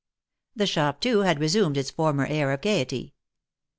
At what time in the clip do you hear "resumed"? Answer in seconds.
1.39-1.77